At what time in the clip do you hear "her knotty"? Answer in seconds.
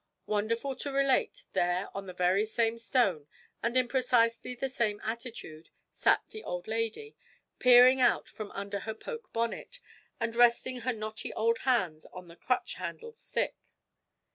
10.79-11.31